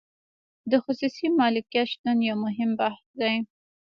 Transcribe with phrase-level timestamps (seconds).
[0.71, 3.35] د خصوصي مالکیت شتون یو مهم بحث دی.